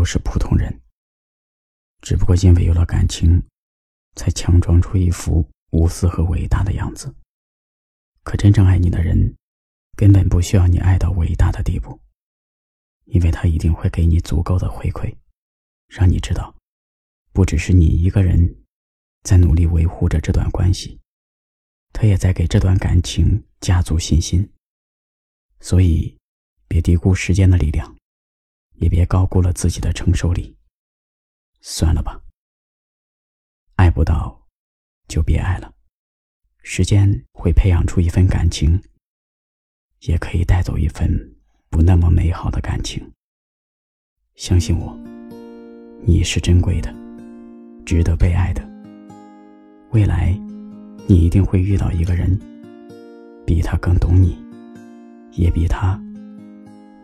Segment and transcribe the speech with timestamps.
[0.00, 0.80] 都是普通人，
[2.00, 3.42] 只不过因为有了感情，
[4.16, 7.14] 才强装出一副无私和伟大的样子。
[8.22, 9.36] 可真正爱你的人，
[9.98, 12.00] 根本不需要你爱到伟大的地步，
[13.04, 15.14] 因为他一定会给你足够的回馈，
[15.86, 16.56] 让你知道，
[17.34, 18.64] 不只是你一个人
[19.22, 20.98] 在努力维护着这段关系，
[21.92, 24.50] 他也在给这段感情加足信心。
[25.60, 26.16] 所以，
[26.66, 27.99] 别低估时间的力量。
[28.80, 30.56] 也别高估了自己的承受力。
[31.60, 32.20] 算了吧，
[33.76, 34.48] 爱不到，
[35.06, 35.72] 就别爱了。
[36.62, 38.82] 时间会培养出一份感情，
[40.00, 41.34] 也可以带走一份
[41.68, 43.12] 不那么美好的感情。
[44.34, 44.98] 相信我，
[46.02, 46.94] 你是珍贵的，
[47.84, 48.66] 值得被爱的。
[49.90, 50.32] 未来，
[51.06, 52.38] 你一定会遇到一个人，
[53.46, 54.38] 比他更懂你，
[55.32, 56.00] 也比他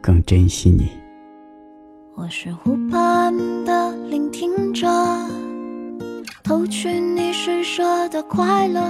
[0.00, 0.90] 更珍惜你。
[2.18, 3.30] 我是湖畔
[3.66, 4.88] 的聆听者，
[6.42, 8.80] 偷取你施舍的快乐，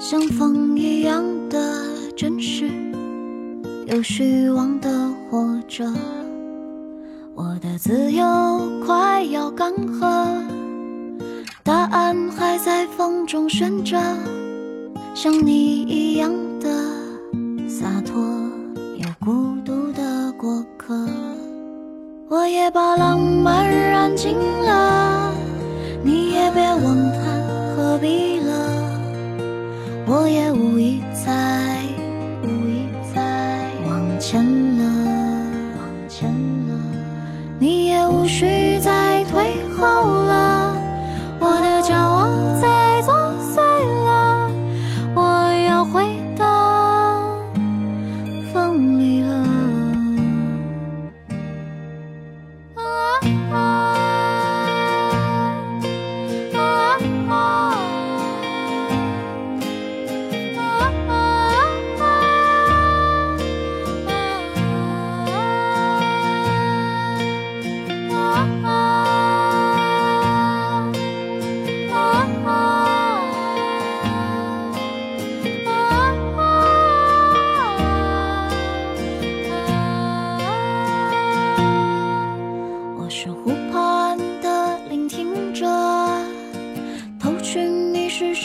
[0.00, 1.84] 像风一样的
[2.16, 2.70] 真实，
[3.86, 4.88] 有虚妄的
[5.28, 5.84] 活着。
[7.34, 8.24] 我的自由
[8.86, 10.26] 快要干涸，
[11.62, 14.00] 答案还在风中悬着，
[15.14, 16.68] 像你一样的
[17.68, 18.18] 洒脱
[18.96, 19.53] 又孤。
[22.36, 25.32] 我也把浪漫燃尽了，
[26.02, 27.40] 你也别妄谈
[27.76, 28.50] 何必了。
[30.04, 31.73] 我也无意再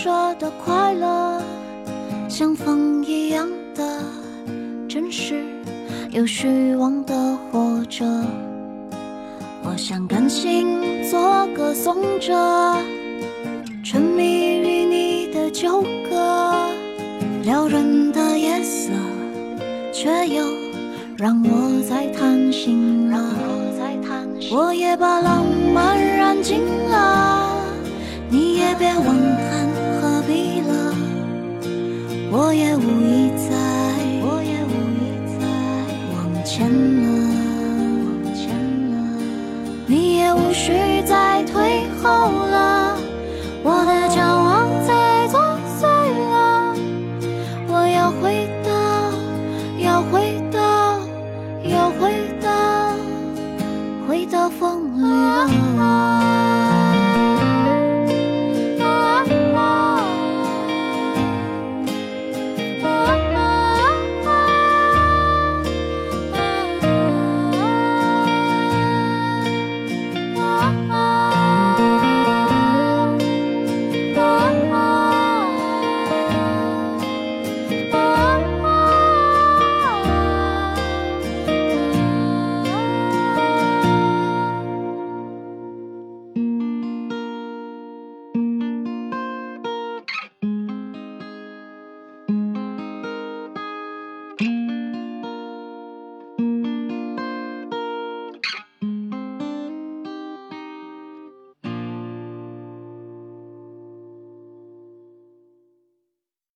[0.01, 1.41] 说的快乐，
[2.29, 3.45] 像风一样
[3.75, 4.01] 的
[4.87, 5.43] 真实，
[6.09, 8.05] 有虚妄的活着。
[9.61, 12.33] 我想感性做歌颂者，
[13.83, 14.23] 沉迷
[14.61, 16.69] 于你的纠葛，
[17.43, 18.93] 撩人的夜色，
[19.91, 20.45] 却又
[21.17, 22.73] 让我在叹息
[23.11, 23.19] 了。
[24.49, 25.43] 我也把浪
[25.73, 27.51] 漫燃尽了，
[28.29, 28.93] 你也别
[32.31, 33.49] 我也无意再
[34.21, 35.01] 我也无意
[35.39, 35.41] 再
[36.13, 37.05] 往前了
[38.05, 38.53] 往前
[38.91, 38.93] 了
[39.87, 40.71] 你也无需